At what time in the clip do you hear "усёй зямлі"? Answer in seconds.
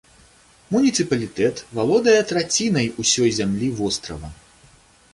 3.05-3.67